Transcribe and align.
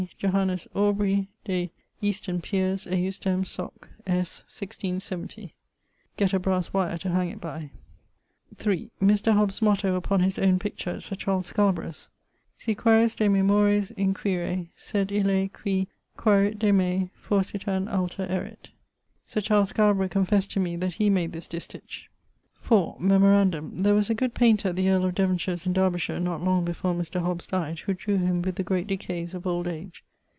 Johannes 0.17 0.67
Aubrey 0.73 1.27
de 1.45 1.69
Easton 2.01 2.41
Piers 2.41 2.87
ejusdem 2.87 3.45
Soc. 3.45 3.87
S. 4.07 4.43
1670. 4.47 5.53
Gett 6.17 6.33
a 6.33 6.39
brasse 6.39 6.73
wyer 6.73 6.97
to 6.97 7.09
hang 7.09 7.29
it 7.29 7.39
by. 7.39 7.69
Mr. 8.57 9.33
Hobbes's 9.33 9.61
motto 9.61 9.93
upon 9.93 10.21
his 10.21 10.39
owne 10.39 10.57
picture 10.57 10.89
at 10.89 11.03
Sir 11.03 11.15
Charles 11.15 11.45
Scarborough's: 11.47 12.09
Si 12.57 12.73
quaeris 12.73 13.13
de 13.15 13.29
me 13.29 13.43
Mores 13.43 13.91
inquire: 13.91 14.69
sed 14.75 15.11
Ille 15.11 15.49
Qui 15.49 15.87
quaerit 16.17 16.57
de 16.57 16.71
me, 16.71 17.11
forsitan 17.13 17.87
alter 17.87 18.25
erit. 18.27 18.71
(Sir 19.27 19.39
Charles 19.41 19.69
Scarborough 19.69 20.07
confessed 20.09 20.49
to 20.51 20.59
me 20.59 20.75
that 20.75 20.95
he 20.95 21.11
made 21.11 21.31
this 21.31 21.47
distich.) 21.47 22.07
Memorandum 22.99 23.79
there 23.79 23.95
was 23.95 24.09
a 24.09 24.13
good 24.13 24.33
painter 24.33 24.69
at 24.69 24.77
the 24.77 24.87
earl 24.87 25.03
of 25.03 25.15
Devonshire's 25.15 25.65
in 25.65 25.73
Derbyshire 25.73 26.21
not 26.21 26.41
long 26.41 26.63
before 26.63 26.93
Mr. 26.93 27.19
Hobbes 27.19 27.47
dyed, 27.47 27.79
who 27.79 27.93
drew 27.93 28.15
him 28.17 28.41
with 28.41 28.55
the 28.55 28.63
great 28.63 28.87
decayes 28.87 29.33
of 29.33 29.45
old 29.45 29.67
age. 29.67 30.05